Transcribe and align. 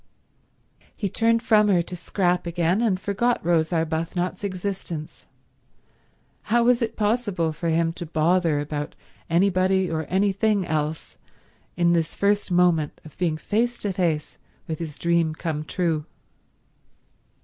He 0.95 1.09
turned 1.09 1.43
from 1.43 1.67
her 1.67 1.83
to 1.83 1.95
Scrap 1.95 2.47
again, 2.47 2.81
and 2.81 2.99
forgot 2.99 3.39
Rose 3.45 3.71
Arbuthnot's 3.71 4.43
existence. 4.43 5.27
How 6.49 6.63
was 6.63 6.81
it 6.81 6.95
possible 6.95 7.53
for 7.53 7.69
him 7.69 7.93
to 7.93 8.07
bother 8.07 8.59
about 8.59 8.95
anybody 9.29 9.91
or 9.91 10.05
anything 10.05 10.65
else 10.65 11.17
in 11.77 11.93
this 11.93 12.15
first 12.15 12.49
moment 12.49 12.99
of 13.05 13.15
being 13.19 13.37
face 13.37 13.77
to 13.77 13.93
face 13.93 14.37
with 14.67 14.79
his 14.79 14.97
dream 14.97 15.35
come 15.35 15.63
true? 15.63 16.07